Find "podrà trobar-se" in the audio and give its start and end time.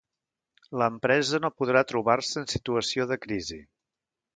1.59-2.43